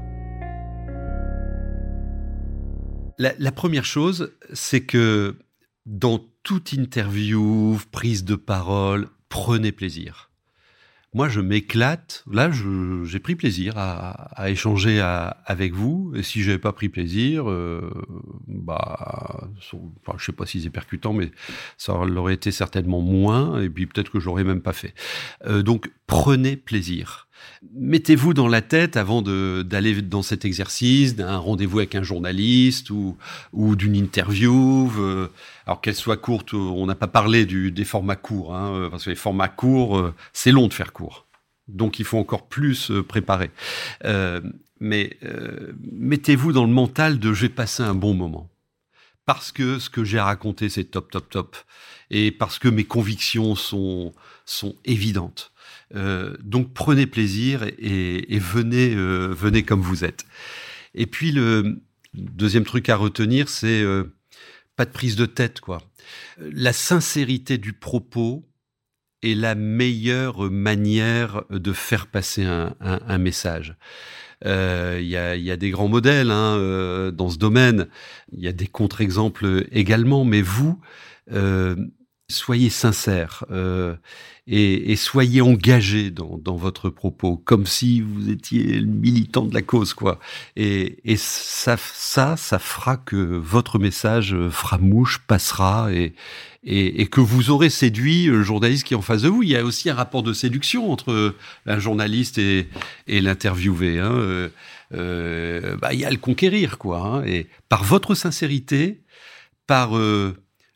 La, 3.18 3.52
première 3.52 3.84
chose, 3.84 4.32
c'est 4.54 4.80
que 4.80 5.36
dans 5.84 6.24
toute 6.42 6.72
interview, 6.72 7.78
prise 7.92 8.24
de 8.24 8.34
parole, 8.34 9.08
prenez 9.28 9.72
plaisir 9.72 10.29
moi, 11.12 11.28
je 11.28 11.40
m'éclate. 11.40 12.24
Là, 12.30 12.50
j'ai 13.04 13.18
pris 13.18 13.34
plaisir 13.34 13.74
à, 13.76 14.50
échanger 14.50 15.00
avec 15.00 15.74
vous. 15.74 16.12
Et 16.14 16.22
si 16.22 16.42
j'avais 16.42 16.58
pas 16.58 16.72
pris 16.72 16.88
plaisir, 16.88 17.50
euh, 17.50 17.90
bah, 18.46 19.48
je 19.60 20.24
sais 20.24 20.32
pas 20.32 20.46
si 20.46 20.62
c'est 20.62 20.70
percutant, 20.70 21.12
mais 21.12 21.30
ça 21.76 22.04
l'aurait 22.04 22.34
été 22.34 22.52
certainement 22.52 23.00
moins. 23.00 23.60
Et 23.60 23.68
puis 23.68 23.86
peut-être 23.86 24.10
que 24.10 24.20
je 24.20 24.26
l'aurais 24.26 24.44
même 24.44 24.62
pas 24.62 24.72
fait. 24.72 24.94
Euh, 25.46 25.62
donc, 25.62 25.90
prenez 26.06 26.56
plaisir. 26.56 27.28
Mettez-vous 27.74 28.32
dans 28.32 28.48
la 28.48 28.62
tête 28.62 28.96
avant 28.96 29.22
d'aller 29.22 30.00
dans 30.00 30.22
cet 30.22 30.44
exercice 30.44 31.14
d'un 31.14 31.36
rendez-vous 31.36 31.78
avec 31.78 31.94
un 31.94 32.02
journaliste 32.02 32.90
ou, 32.90 33.16
d'une 33.52 33.96
interview. 33.96 34.90
Euh, 34.98 35.28
alors 35.66 35.80
qu'elle 35.80 35.94
soit 35.94 36.16
courte, 36.16 36.54
on 36.54 36.86
n'a 36.86 36.94
pas 36.94 37.06
parlé 37.06 37.46
du, 37.46 37.70
des 37.70 37.84
formats 37.84 38.16
courts, 38.16 38.54
hein, 38.54 38.72
euh, 38.72 38.90
parce 38.90 39.04
que 39.04 39.10
les 39.10 39.16
formats 39.16 39.48
courts, 39.48 39.98
euh, 39.98 40.14
c'est 40.32 40.52
long 40.52 40.68
de 40.68 40.74
faire 40.74 40.92
court. 40.92 41.26
Donc 41.68 41.98
il 41.98 42.04
faut 42.04 42.18
encore 42.18 42.48
plus 42.48 42.90
préparer. 43.06 43.50
mais 44.80 45.18
mettez-vous 45.92 46.52
dans 46.52 46.64
le 46.64 46.72
mental 46.72 47.18
de 47.18 47.32
j'ai 47.32 47.48
passé 47.48 47.82
un 47.82 47.94
bon 47.94 48.14
moment. 48.14 48.50
Parce 49.30 49.52
que 49.52 49.78
ce 49.78 49.90
que 49.90 50.02
j'ai 50.02 50.18
raconté, 50.18 50.68
c'est 50.68 50.82
top, 50.82 51.08
top, 51.08 51.30
top. 51.30 51.56
Et 52.10 52.32
parce 52.32 52.58
que 52.58 52.66
mes 52.66 52.82
convictions 52.82 53.54
sont, 53.54 54.12
sont 54.44 54.74
évidentes. 54.84 55.52
Euh, 55.94 56.36
donc 56.42 56.74
prenez 56.74 57.06
plaisir 57.06 57.62
et, 57.78 58.38
venez, 58.40 58.92
euh, 58.92 59.28
venez 59.28 59.62
comme 59.62 59.82
vous 59.82 60.04
êtes. 60.04 60.24
Et 60.96 61.06
puis 61.06 61.30
le 61.30 61.80
deuxième 62.12 62.64
truc 62.64 62.88
à 62.88 62.96
retenir, 62.96 63.48
c'est 63.48 63.82
euh, 63.82 64.12
pas 64.74 64.84
de 64.84 64.90
prise 64.90 65.14
de 65.14 65.26
tête, 65.26 65.60
quoi. 65.60 65.80
La 66.40 66.72
sincérité 66.72 67.56
du 67.56 67.72
propos 67.72 68.44
est 69.22 69.34
la 69.34 69.54
meilleure 69.54 70.50
manière 70.50 71.44
de 71.50 71.72
faire 71.72 72.06
passer 72.06 72.44
un, 72.44 73.18
message. 73.18 73.76
Il 74.44 75.02
y, 75.02 75.16
a, 75.16 75.56
des 75.56 75.70
grands 75.70 75.88
modèles 75.88 76.30
hein, 76.30 77.10
dans 77.12 77.28
ce 77.28 77.38
domaine. 77.38 77.88
Il 78.32 78.40
y 78.40 78.48
a 78.48 78.52
des 78.52 78.66
contre-exemples 78.66 79.66
également, 79.72 80.24
mais 80.24 80.42
vous, 80.42 80.80
soyez 82.30 82.70
sincère 82.70 83.44
euh, 83.50 83.94
et, 84.46 84.96
soyez 84.96 85.40
engagé 85.42 86.10
dans, 86.10 86.56
votre 86.56 86.90
propos, 86.90 87.36
comme 87.36 87.66
si 87.66 88.00
vous 88.00 88.30
étiez 88.30 88.80
militant 88.80 89.44
de 89.44 89.54
la 89.54 89.62
cause, 89.62 89.94
quoi. 89.94 90.18
Et, 90.56 90.96
ça, 91.16 91.76
ça, 91.76 92.36
ça 92.36 92.58
fera 92.58 92.96
que 92.96 93.16
votre 93.16 93.78
message 93.78 94.34
fera 94.50 94.78
mouche, 94.78 95.20
passera 95.26 95.92
et, 95.92 96.14
et, 96.62 97.06
que 97.06 97.20
vous 97.20 97.50
aurez 97.50 97.70
séduit 97.70 98.26
le 98.26 98.42
journaliste 98.42 98.84
qui 98.84 98.94
est 98.94 98.96
en 98.96 99.02
face 99.02 99.22
de 99.22 99.28
vous. 99.28 99.42
Il 99.42 99.48
y 99.48 99.56
a 99.56 99.64
aussi 99.64 99.88
un 99.88 99.94
rapport 99.94 100.22
de 100.22 100.32
séduction 100.32 100.90
entre 100.92 101.34
un 101.66 101.78
journaliste 101.78 102.38
et, 102.38 102.68
l'interviewé. 103.06 103.98
Hein. 103.98 104.12
Euh, 104.12 104.48
euh, 104.92 105.76
bah, 105.76 105.94
il 105.94 106.00
y 106.00 106.04
a 106.04 106.10
le 106.10 106.16
conquérir, 106.16 106.78
quoi. 106.78 107.00
Hein. 107.00 107.24
Et 107.24 107.46
par 107.68 107.84
votre 107.84 108.14
sincérité, 108.14 109.02
par 109.66 109.92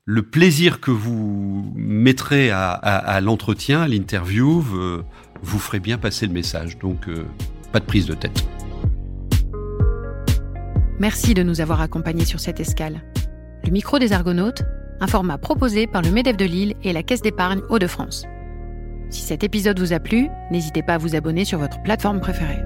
le 0.06 0.22
plaisir 0.22 0.80
que 0.80 0.90
vous 0.90 1.72
mettrez 1.74 2.50
à, 2.50 3.20
l'entretien, 3.22 3.82
à 3.82 3.88
l'interview, 3.88 4.60
vous 4.60 5.58
ferez 5.58 5.80
bien 5.80 5.98
passer 5.98 6.26
le 6.26 6.32
message. 6.32 6.78
Donc, 6.78 7.08
euh, 7.08 7.24
pas 7.72 7.80
de 7.80 7.86
prise 7.86 8.06
de 8.06 8.14
tête. 8.14 8.46
Merci 10.98 11.34
de 11.34 11.42
nous 11.42 11.60
avoir 11.60 11.80
accompagnés 11.80 12.24
sur 12.24 12.40
cette 12.40 12.60
escale. 12.60 13.02
Le 13.64 13.70
micro 13.70 13.98
des 13.98 14.12
Argonautes, 14.12 14.62
un 15.00 15.06
format 15.06 15.38
proposé 15.38 15.86
par 15.86 16.02
le 16.02 16.10
MEDEF 16.10 16.36
de 16.36 16.44
Lille 16.44 16.74
et 16.82 16.92
la 16.92 17.02
Caisse 17.02 17.22
d'épargne 17.22 17.62
Hauts-de-France. 17.70 18.26
Si 19.10 19.22
cet 19.22 19.42
épisode 19.42 19.78
vous 19.78 19.92
a 19.92 20.00
plu, 20.00 20.28
n'hésitez 20.50 20.82
pas 20.82 20.94
à 20.94 20.98
vous 20.98 21.16
abonner 21.16 21.44
sur 21.44 21.58
votre 21.58 21.82
plateforme 21.82 22.20
préférée. 22.20 22.60